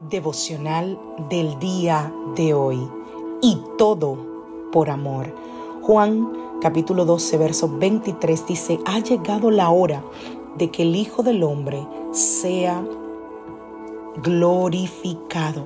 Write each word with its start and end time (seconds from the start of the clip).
Devocional 0.00 0.98
del 1.28 1.58
día 1.58 2.12
de 2.36 2.54
hoy. 2.54 2.88
Y 3.42 3.60
todo 3.76 4.18
por 4.72 4.90
amor. 4.90 5.34
Juan 5.82 6.32
capítulo 6.60 7.04
12, 7.04 7.38
verso 7.38 7.68
23 7.78 8.46
dice, 8.46 8.80
ha 8.84 8.98
llegado 8.98 9.50
la 9.50 9.70
hora 9.70 10.02
de 10.56 10.70
que 10.70 10.82
el 10.82 10.96
Hijo 10.96 11.22
del 11.22 11.42
Hombre 11.42 11.86
sea 12.12 12.84
glorificado. 14.22 15.64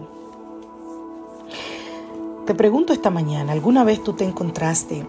Te 2.47 2.55
pregunto 2.55 2.93
esta 2.93 3.11
mañana, 3.11 3.53
¿alguna 3.53 3.85
vez 3.85 4.03
tú 4.03 4.13
te 4.13 4.25
encontraste 4.25 5.07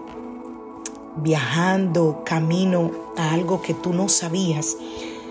viajando 1.16 2.22
camino 2.24 2.90
a 3.16 3.32
algo 3.32 3.60
que 3.60 3.74
tú 3.74 3.92
no 3.92 4.08
sabías 4.08 4.76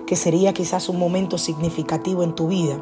que 0.05 0.16
sería 0.16 0.53
quizás 0.53 0.89
un 0.89 1.00
momento 1.00 1.38
significativo 1.38 2.23
en 2.23 2.35
tu 2.35 2.47
vida? 2.47 2.78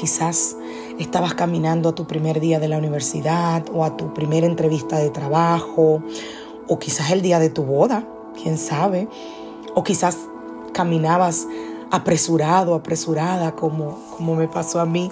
Quizás 0.00 0.56
estabas 0.98 1.34
caminando 1.34 1.90
a 1.90 1.94
tu 1.94 2.06
primer 2.06 2.40
día 2.40 2.58
de 2.58 2.68
la 2.68 2.78
universidad 2.78 3.66
o 3.70 3.84
a 3.84 3.98
tu 3.98 4.14
primera 4.14 4.46
entrevista 4.46 4.96
de 4.96 5.10
trabajo 5.10 6.02
o 6.66 6.78
quizás 6.78 7.10
el 7.10 7.20
día 7.20 7.38
de 7.38 7.50
tu 7.50 7.64
boda, 7.64 8.08
quién 8.42 8.56
sabe. 8.56 9.08
O 9.74 9.84
quizás 9.84 10.16
caminabas 10.72 11.46
apresurado, 11.90 12.74
apresurada, 12.74 13.54
como, 13.54 13.98
como 14.16 14.36
me 14.36 14.48
pasó 14.48 14.80
a 14.80 14.86
mí 14.86 15.10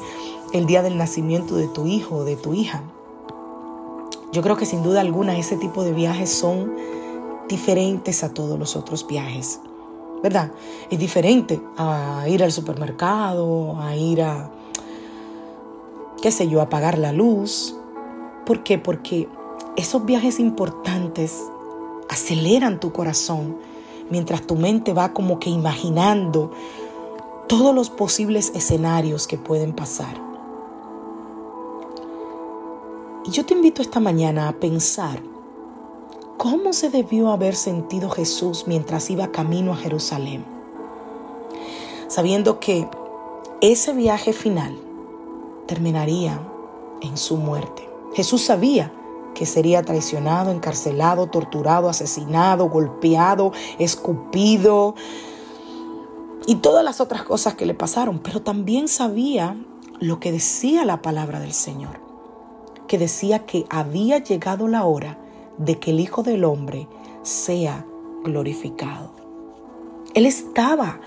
el 0.54 0.64
día 0.64 0.80
del 0.80 0.96
nacimiento 0.96 1.56
de 1.56 1.68
tu 1.68 1.86
hijo 1.86 2.16
o 2.16 2.24
de 2.24 2.36
tu 2.36 2.54
hija. 2.54 2.82
Yo 4.32 4.40
creo 4.40 4.56
que 4.56 4.64
sin 4.64 4.82
duda 4.82 5.02
alguna 5.02 5.36
ese 5.36 5.58
tipo 5.58 5.84
de 5.84 5.92
viajes 5.92 6.30
son 6.30 6.72
diferentes 7.46 8.24
a 8.24 8.32
todos 8.32 8.58
los 8.58 8.74
otros 8.74 9.06
viajes, 9.06 9.60
¿verdad? 10.22 10.50
Es 10.88 10.98
diferente 10.98 11.60
a 11.76 12.24
ir 12.26 12.42
al 12.42 12.52
supermercado, 12.52 13.78
a 13.78 13.94
ir 13.94 14.22
a, 14.22 14.50
qué 16.20 16.30
sé 16.30 16.48
yo, 16.48 16.60
apagar 16.60 16.98
la 16.98 17.12
luz. 17.12 17.74
¿Por 18.44 18.62
qué? 18.62 18.78
Porque 18.78 19.28
esos 19.76 20.04
viajes 20.04 20.40
importantes 20.40 21.44
aceleran 22.08 22.80
tu 22.80 22.92
corazón 22.92 23.56
mientras 24.10 24.46
tu 24.46 24.56
mente 24.56 24.92
va 24.92 25.12
como 25.12 25.38
que 25.38 25.50
imaginando 25.50 26.50
todos 27.46 27.74
los 27.74 27.90
posibles 27.90 28.52
escenarios 28.54 29.26
que 29.26 29.38
pueden 29.38 29.72
pasar. 29.72 30.20
Y 33.24 33.30
yo 33.30 33.44
te 33.44 33.54
invito 33.54 33.82
esta 33.82 34.00
mañana 34.00 34.48
a 34.48 34.52
pensar 34.52 35.20
cómo 36.38 36.72
se 36.72 36.88
debió 36.88 37.30
haber 37.30 37.54
sentido 37.54 38.08
Jesús 38.10 38.64
mientras 38.66 39.10
iba 39.10 39.28
camino 39.28 39.72
a 39.72 39.76
Jerusalén, 39.76 40.44
sabiendo 42.08 42.58
que 42.58 42.88
ese 43.60 43.92
viaje 43.92 44.32
final 44.32 44.78
terminaría 45.68 46.40
en 47.00 47.16
su 47.16 47.36
muerte. 47.36 47.88
Jesús 48.14 48.42
sabía 48.42 48.92
que 49.34 49.46
sería 49.46 49.82
traicionado, 49.82 50.50
encarcelado, 50.50 51.28
torturado, 51.28 51.88
asesinado, 51.88 52.68
golpeado, 52.68 53.52
escupido 53.78 54.96
y 56.46 56.56
todas 56.56 56.82
las 56.82 57.00
otras 57.00 57.22
cosas 57.22 57.54
que 57.54 57.66
le 57.66 57.74
pasaron, 57.74 58.18
pero 58.18 58.42
también 58.42 58.88
sabía 58.88 59.56
lo 60.00 60.18
que 60.18 60.32
decía 60.32 60.84
la 60.84 61.02
palabra 61.02 61.38
del 61.38 61.52
Señor, 61.52 62.00
que 62.88 62.98
decía 62.98 63.46
que 63.46 63.66
había 63.70 64.18
llegado 64.18 64.66
la 64.66 64.84
hora 64.84 65.18
de 65.58 65.78
que 65.78 65.92
el 65.92 66.00
Hijo 66.00 66.22
del 66.24 66.44
Hombre 66.44 66.88
sea 67.22 67.86
glorificado. 68.24 69.12
Él 70.14 70.26
estaba 70.26 70.98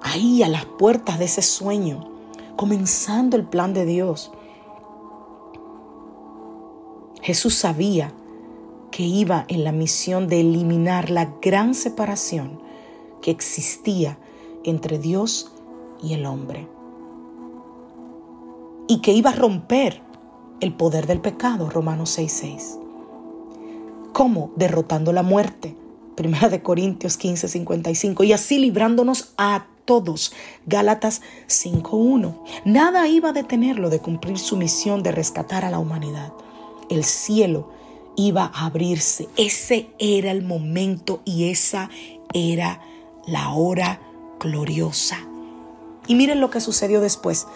ahí 0.00 0.42
a 0.42 0.48
las 0.48 0.64
puertas 0.64 1.18
de 1.18 1.26
ese 1.26 1.42
sueño 1.42 2.13
comenzando 2.56 3.36
el 3.36 3.44
plan 3.44 3.72
de 3.74 3.84
Dios. 3.84 4.32
Jesús 7.22 7.54
sabía 7.54 8.12
que 8.90 9.02
iba 9.02 9.44
en 9.48 9.64
la 9.64 9.72
misión 9.72 10.28
de 10.28 10.40
eliminar 10.40 11.10
la 11.10 11.34
gran 11.40 11.74
separación 11.74 12.60
que 13.22 13.30
existía 13.30 14.18
entre 14.62 14.98
Dios 14.98 15.50
y 16.02 16.12
el 16.12 16.26
hombre. 16.26 16.68
Y 18.86 19.00
que 19.00 19.12
iba 19.12 19.30
a 19.30 19.34
romper 19.34 20.02
el 20.60 20.74
poder 20.74 21.06
del 21.06 21.20
pecado, 21.20 21.70
Romanos 21.70 22.16
6:6. 22.18 22.78
¿Cómo? 24.12 24.52
Derrotando 24.56 25.12
la 25.12 25.22
muerte, 25.22 25.76
Primera 26.14 26.48
de 26.48 26.62
Corintios 26.62 27.18
15:55, 27.18 28.22
y 28.24 28.32
así 28.32 28.58
librándonos 28.58 29.34
a 29.36 29.66
todos. 29.84 30.32
Gálatas 30.66 31.22
5.1. 31.48 32.34
Nada 32.64 33.08
iba 33.08 33.30
a 33.30 33.32
detenerlo 33.32 33.90
de 33.90 34.00
cumplir 34.00 34.38
su 34.38 34.56
misión 34.56 35.02
de 35.02 35.12
rescatar 35.12 35.64
a 35.64 35.70
la 35.70 35.78
humanidad. 35.78 36.32
El 36.88 37.04
cielo 37.04 37.70
iba 38.16 38.50
a 38.54 38.66
abrirse. 38.66 39.28
Ese 39.36 39.90
era 39.98 40.30
el 40.30 40.42
momento 40.42 41.20
y 41.24 41.50
esa 41.50 41.90
era 42.32 42.80
la 43.26 43.50
hora 43.50 44.00
gloriosa. 44.40 45.18
Y 46.06 46.14
miren 46.14 46.40
lo 46.40 46.50
que 46.50 46.60
sucedió 46.60 47.00
después. 47.00 47.46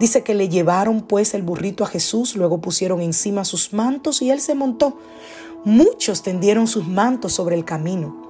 Dice 0.00 0.22
que 0.22 0.34
le 0.34 0.48
llevaron 0.48 1.02
pues 1.02 1.34
el 1.34 1.42
burrito 1.42 1.84
a 1.84 1.88
Jesús, 1.88 2.36
luego 2.36 2.60
pusieron 2.60 3.00
encima 3.02 3.44
sus 3.44 3.72
mantos 3.72 4.22
y 4.22 4.30
él 4.30 4.40
se 4.40 4.54
montó. 4.54 4.98
Muchos 5.64 6.22
tendieron 6.22 6.66
sus 6.66 6.86
mantos 6.86 7.34
sobre 7.34 7.56
el 7.56 7.64
camino. 7.64 8.27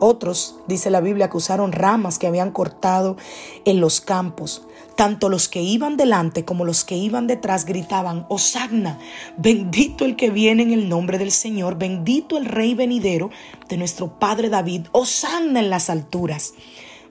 Otros, 0.00 0.56
dice 0.66 0.90
la 0.90 1.00
Biblia, 1.00 1.30
que 1.30 1.36
usaron 1.36 1.72
ramas 1.72 2.18
que 2.18 2.26
habían 2.26 2.50
cortado 2.50 3.16
en 3.64 3.80
los 3.80 4.00
campos. 4.00 4.66
Tanto 4.96 5.28
los 5.28 5.48
que 5.48 5.60
iban 5.62 5.96
delante 5.96 6.44
como 6.44 6.64
los 6.64 6.84
que 6.84 6.96
iban 6.96 7.26
detrás 7.26 7.64
gritaban, 7.64 8.26
Hosanna, 8.28 8.98
bendito 9.36 10.04
el 10.04 10.14
que 10.16 10.30
viene 10.30 10.62
en 10.62 10.72
el 10.72 10.88
nombre 10.88 11.18
del 11.18 11.32
Señor, 11.32 11.76
bendito 11.76 12.36
el 12.36 12.44
Rey 12.44 12.74
venidero 12.74 13.30
de 13.68 13.76
nuestro 13.76 14.18
Padre 14.18 14.50
David, 14.50 14.86
Hosanna 14.92 15.60
en 15.60 15.70
las 15.70 15.90
alturas. 15.90 16.54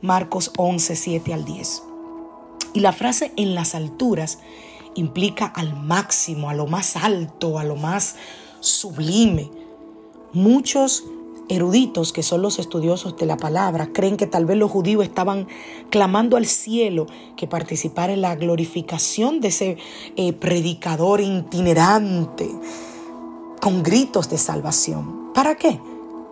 Marcos 0.02 0.52
11, 0.58 0.96
7 0.96 1.34
al 1.34 1.46
10. 1.46 1.84
Y 2.74 2.80
la 2.80 2.92
frase 2.92 3.32
en 3.38 3.56
las 3.56 3.76
alturas 3.76 4.40
implica 4.96 5.46
al 5.46 5.76
máximo, 5.76 6.50
a 6.50 6.54
lo 6.54 6.68
más 6.68 6.96
alto, 6.96 7.60
a 7.60 7.64
lo 7.64 7.76
más 7.76 8.16
sublime. 8.60 9.50
Muchos 10.34 11.04
eruditos, 11.50 12.14
que 12.14 12.24
son 12.24 12.42
los 12.42 12.60
estudiosos 12.60 13.18
de 13.18 13.26
la 13.26 13.38
palabra, 13.38 13.90
creen 13.94 14.18
que 14.18 14.28
tal 14.28 14.46
vez 14.46 14.58
los 14.58 14.72
judíos 14.72 15.04
estaban 15.04 15.48
clamando 15.90 16.38
al 16.38 16.46
cielo 16.46 17.08
que 17.36 17.48
participara 17.48 18.14
en 18.14 18.22
la 18.22 18.36
glorificación 18.36 19.42
de 19.42 19.50
ese 19.50 19.78
eh, 20.16 20.34
predicador 20.34 21.22
itinerante 21.22 22.50
con 23.62 23.84
gritos 23.84 24.30
de 24.30 24.38
salvación. 24.38 25.34
¿Para 25.34 25.56
qué? 25.56 25.80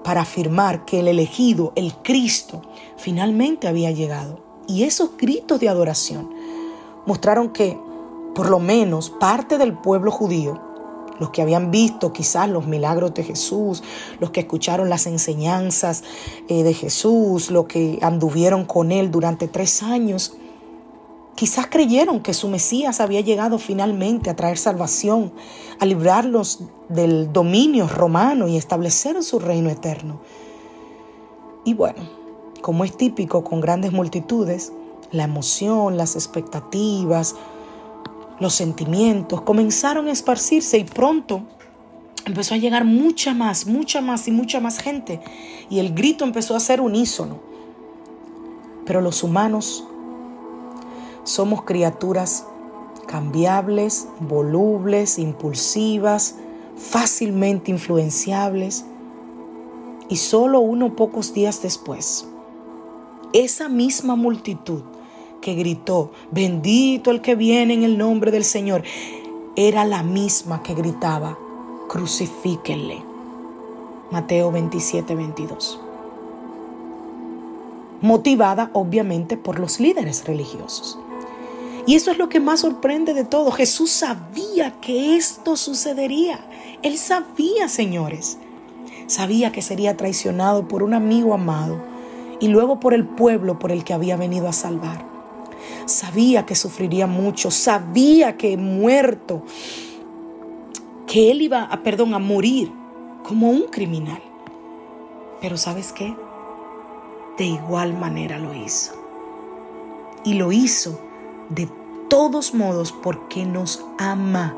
para 0.04 0.22
afirmar 0.22 0.86
que 0.86 1.00
el 1.00 1.08
elegido, 1.08 1.74
el 1.76 1.94
Cristo, 1.96 2.62
finalmente 2.98 3.68
había 3.68 3.92
llegado. 3.92 4.40
Y 4.68 4.84
esos 4.84 5.12
gritos 5.18 5.60
de 5.60 5.70
adoración 5.70 6.30
mostraron 7.06 7.50
que 7.50 7.78
por 8.34 8.50
lo 8.50 8.60
menos 8.60 9.10
parte 9.10 9.58
del 9.58 9.74
pueblo 9.74 10.12
judío, 10.12 10.60
los 11.22 11.30
que 11.30 11.42
habían 11.42 11.72
visto 11.72 12.12
quizás 12.12 12.50
los 12.50 12.68
milagros 12.68 13.14
de 13.14 13.24
Jesús, 13.24 13.84
los 14.20 14.32
que 14.32 14.42
escucharon 14.42 14.90
las 14.90 15.06
enseñanzas 15.08 16.04
eh, 16.50 16.64
de 16.64 16.74
Jesús, 16.74 17.52
los 17.52 17.68
que 17.68 18.00
anduvieron 18.02 18.66
con 18.66 18.92
él 18.92 19.12
durante 19.12 19.48
tres 19.48 19.84
años, 19.84 20.36
Quizás 21.36 21.68
creyeron 21.68 22.20
que 22.20 22.34
su 22.34 22.50
Mesías 22.50 23.00
había 23.00 23.22
llegado 23.22 23.58
finalmente 23.58 24.30
a 24.30 24.36
traer 24.36 24.58
salvación, 24.58 25.32
a 25.80 25.86
librarlos 25.86 26.60
del 26.90 27.32
dominio 27.32 27.88
romano 27.88 28.48
y 28.48 28.58
establecer 28.58 29.24
su 29.24 29.40
reino 29.40 29.70
eterno. 29.70 30.20
Y 31.64 31.74
bueno, 31.74 32.04
como 32.62 32.84
es 32.84 32.96
típico 32.96 33.44
con 33.44 33.62
grandes 33.62 33.94
multitudes, 33.94 34.74
la 35.12 35.24
emoción, 35.24 35.98
las 35.98 36.16
expectativas, 36.16 37.36
los 38.42 38.56
sentimientos 38.56 39.42
comenzaron 39.42 40.08
a 40.08 40.12
esparcirse 40.12 40.80
y 40.80 40.84
pronto 40.84 41.44
empezó 42.26 42.56
a 42.56 42.58
llegar 42.58 42.86
mucha 42.86 43.36
más, 43.36 43.68
mucha 43.68 44.02
más 44.02 44.28
y 44.28 44.32
mucha 44.32 44.60
más 44.60 44.80
gente. 44.80 45.22
Y 45.70 45.78
el 45.78 45.94
grito 45.94 46.26
empezó 46.26 46.56
a 46.56 46.60
ser 46.60 46.82
unísono. 46.82 47.40
Pero 48.84 49.00
los 49.00 49.22
humanos 49.22 49.86
somos 51.24 51.66
criaturas 51.66 52.48
cambiables, 53.06 54.08
volubles, 54.20 55.20
impulsivas, 55.20 56.38
fácilmente 56.76 57.70
influenciables. 57.70 58.86
Y 60.10 60.16
solo 60.16 60.62
unos 60.62 60.94
pocos 60.94 61.36
días 61.36 61.62
después, 61.62 62.26
esa 63.34 63.70
misma 63.70 64.16
multitud 64.16 64.82
que 65.42 65.56
gritó, 65.56 66.12
bendito 66.32 67.12
el 67.12 67.22
que 67.22 67.36
viene 67.36 67.74
en 67.74 67.84
el 67.84 67.98
nombre 67.98 68.32
del 68.32 68.46
Señor, 68.46 68.84
era 69.56 69.84
la 69.84 70.04
misma 70.04 70.64
que 70.64 70.74
gritaba, 70.74 71.38
crucifíquenle. 71.90 73.04
Mateo 74.12 74.52
27, 74.52 75.16
22. 75.16 75.80
Motivada 78.02 78.70
obviamente 78.74 79.38
por 79.38 79.60
los 79.60 79.80
líderes 79.80 80.26
religiosos. 80.26 80.98
Y 81.86 81.96
eso 81.96 82.12
es 82.12 82.18
lo 82.18 82.30
que 82.30 82.40
más 82.40 82.62
sorprende 82.62 83.14
de 83.14 83.26
todo. 83.26 83.52
Jesús 83.52 83.90
sabía 83.92 84.80
que 84.82 85.16
esto 85.18 85.56
sucedería. 85.56 86.40
Él 86.84 86.98
sabía, 86.98 87.68
señores. 87.68 88.38
Sabía 89.08 89.52
que 89.52 89.62
sería 89.62 89.98
traicionado 89.98 90.68
por 90.68 90.84
un 90.84 90.94
amigo 90.94 91.34
amado 91.34 91.82
y 92.40 92.48
luego 92.48 92.80
por 92.80 92.94
el 92.94 93.06
pueblo 93.06 93.60
por 93.60 93.72
el 93.72 93.84
que 93.84 93.94
había 93.94 94.16
venido 94.16 94.48
a 94.48 94.54
salvar. 94.54 95.11
Sabía 95.86 96.46
que 96.46 96.56
sufriría 96.56 97.08
mucho, 97.08 97.52
sabía 97.52 98.38
que 98.38 98.56
muerto, 98.58 99.44
que 101.08 101.32
él 101.32 101.42
iba 101.42 101.64
a, 101.64 101.84
perdón, 101.84 102.14
a 102.14 102.20
morir 102.20 102.72
como 103.24 103.50
un 103.50 103.64
criminal. 103.64 104.22
Pero 105.42 105.58
¿sabes 105.58 105.92
qué? 105.92 106.16
De 107.38 107.44
igual 107.46 107.98
manera 107.98 108.40
lo 108.40 108.54
hizo. 108.54 108.94
Y 110.24 110.36
lo 110.36 110.52
hizo 110.52 111.00
de 111.50 111.68
todos 112.10 112.54
modos 112.54 112.92
porque 112.92 113.44
nos 113.46 113.84
ama 113.98 114.56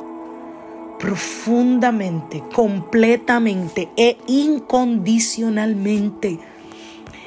profundamente, 0.99 2.43
completamente 2.53 3.89
e 3.97 4.17
incondicionalmente. 4.25 6.39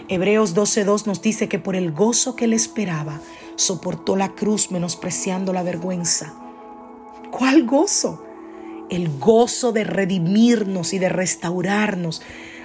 Hebreos 0.08 0.56
12.2 0.56 1.06
nos 1.06 1.20
dice 1.20 1.48
que 1.48 1.58
por 1.58 1.74
el 1.76 1.92
gozo 1.92 2.36
que 2.36 2.46
le 2.46 2.56
esperaba, 2.56 3.20
soportó 3.56 4.16
la 4.16 4.30
cruz 4.30 4.70
menospreciando 4.70 5.52
la 5.52 5.62
vergüenza. 5.62 6.34
¿Cuál 7.30 7.64
gozo? 7.64 8.22
El 8.88 9.18
gozo 9.18 9.72
de 9.72 9.84
redimirnos 9.84 10.92
y 10.92 10.98
de 10.98 11.08
restaurarnos 11.08 12.22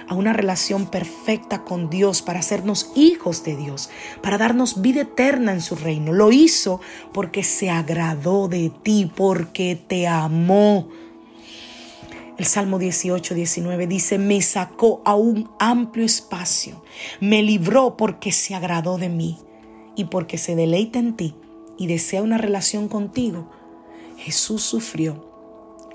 a 0.08 0.14
una 0.14 0.32
relación 0.32 0.86
perfecta 0.86 1.64
con 1.64 1.88
Dios, 1.88 2.22
para 2.22 2.40
hacernos 2.40 2.92
hijos 2.94 3.44
de 3.44 3.56
Dios, 3.56 3.88
para 4.20 4.36
darnos 4.36 4.82
vida 4.82 5.02
eterna 5.02 5.52
en 5.52 5.60
su 5.60 5.74
reino. 5.74 6.12
Lo 6.12 6.32
hizo 6.32 6.80
porque 7.12 7.42
se 7.42 7.70
agradó 7.70 8.48
de 8.48 8.70
ti, 8.82 9.10
porque 9.14 9.76
te 9.86 10.06
amó. 10.06 10.88
El 12.36 12.44
Salmo 12.44 12.78
18, 12.78 13.34
19 13.34 13.86
dice, 13.86 14.18
me 14.18 14.42
sacó 14.42 15.02
a 15.04 15.14
un 15.14 15.50
amplio 15.58 16.04
espacio, 16.04 16.82
me 17.20 17.42
libró 17.42 17.96
porque 17.96 18.32
se 18.32 18.54
agradó 18.54 18.98
de 18.98 19.08
mí 19.08 19.38
y 19.94 20.06
porque 20.06 20.38
se 20.38 20.56
deleita 20.56 20.98
en 20.98 21.16
ti 21.16 21.34
y 21.76 21.86
desea 21.86 22.22
una 22.22 22.38
relación 22.38 22.88
contigo. 22.88 23.50
Jesús 24.16 24.62
sufrió 24.62 25.30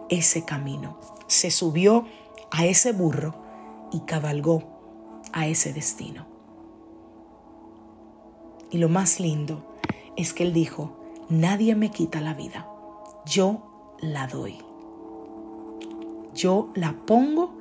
ese 0.10 0.46
camino, 0.46 0.98
se 1.28 1.52
subió 1.52 2.06
a 2.52 2.66
ese 2.66 2.92
burro 2.94 3.36
y 3.92 4.02
cabalgó 4.02 4.64
a 5.34 5.48
ese 5.48 5.74
destino. 5.74 6.26
Y 8.70 8.80
lo 8.80 8.90
más 8.90 9.20
lindo 9.20 9.64
es 10.16 10.34
que 10.34 10.44
él 10.44 10.54
dijo, 10.54 10.92
nadie 11.30 11.76
me 11.76 11.92
quita 11.92 12.22
la 12.22 12.34
vida, 12.34 12.68
yo 13.26 13.62
la 14.00 14.28
doy. 14.28 14.58
Yo 16.34 16.70
la 16.76 16.94
pongo 16.94 17.52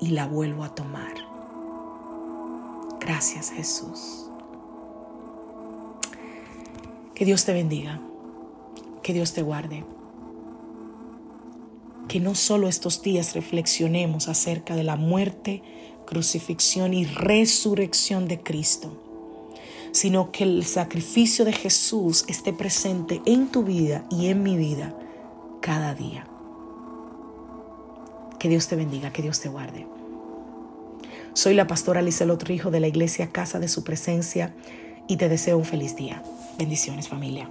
y 0.00 0.08
la 0.08 0.26
vuelvo 0.26 0.64
a 0.64 0.74
tomar. 0.74 1.14
Gracias 2.98 3.50
Jesús. 3.50 4.29
Que 7.20 7.26
Dios 7.26 7.44
te 7.44 7.52
bendiga, 7.52 8.00
que 9.02 9.12
Dios 9.12 9.34
te 9.34 9.42
guarde 9.42 9.84
que 12.08 12.18
no 12.18 12.34
solo 12.34 12.66
estos 12.66 13.02
días 13.02 13.34
reflexionemos 13.34 14.28
acerca 14.28 14.74
de 14.74 14.84
la 14.84 14.96
muerte, 14.96 15.62
crucifixión 16.06 16.94
y 16.94 17.04
resurrección 17.04 18.26
de 18.26 18.40
Cristo, 18.40 18.90
sino 19.92 20.32
que 20.32 20.44
el 20.44 20.64
sacrificio 20.64 21.44
de 21.44 21.52
Jesús 21.52 22.24
esté 22.26 22.54
presente 22.54 23.20
en 23.26 23.48
tu 23.48 23.64
vida 23.64 24.06
y 24.10 24.28
en 24.28 24.42
mi 24.42 24.56
vida 24.56 24.94
cada 25.60 25.94
día. 25.94 26.26
Que 28.38 28.48
Dios 28.48 28.66
te 28.66 28.76
bendiga, 28.76 29.12
que 29.12 29.20
Dios 29.20 29.40
te 29.40 29.50
guarde. 29.50 29.86
Soy 31.34 31.52
la 31.52 31.66
pastora 31.66 32.00
Lizelot 32.00 32.42
Rijo 32.44 32.70
de 32.70 32.80
la 32.80 32.88
iglesia 32.88 33.30
Casa 33.30 33.60
de 33.60 33.68
Su 33.68 33.84
Presencia 33.84 34.54
y 35.06 35.16
te 35.16 35.28
deseo 35.28 35.58
un 35.58 35.64
feliz 35.64 35.96
día. 35.96 36.22
Bendiciones 36.58 37.08
familia. 37.08 37.48